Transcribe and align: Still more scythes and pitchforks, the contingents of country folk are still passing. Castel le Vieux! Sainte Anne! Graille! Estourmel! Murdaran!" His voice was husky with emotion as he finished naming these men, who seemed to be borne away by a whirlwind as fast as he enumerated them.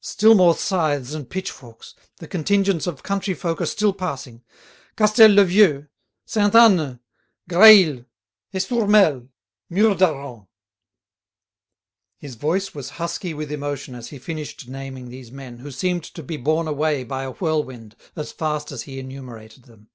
Still 0.00 0.34
more 0.34 0.54
scythes 0.56 1.12
and 1.12 1.28
pitchforks, 1.28 1.94
the 2.16 2.26
contingents 2.26 2.86
of 2.86 3.02
country 3.02 3.34
folk 3.34 3.60
are 3.60 3.66
still 3.66 3.92
passing. 3.92 4.42
Castel 4.96 5.30
le 5.32 5.44
Vieux! 5.44 5.86
Sainte 6.24 6.54
Anne! 6.54 6.98
Graille! 7.46 8.06
Estourmel! 8.54 9.28
Murdaran!" 9.70 10.46
His 12.16 12.36
voice 12.36 12.74
was 12.74 12.88
husky 12.96 13.34
with 13.34 13.52
emotion 13.52 13.94
as 13.94 14.08
he 14.08 14.18
finished 14.18 14.66
naming 14.66 15.10
these 15.10 15.30
men, 15.30 15.58
who 15.58 15.70
seemed 15.70 16.04
to 16.04 16.22
be 16.22 16.38
borne 16.38 16.66
away 16.68 17.04
by 17.04 17.24
a 17.24 17.32
whirlwind 17.32 17.94
as 18.16 18.32
fast 18.32 18.72
as 18.72 18.84
he 18.84 18.98
enumerated 18.98 19.64
them. 19.64 19.90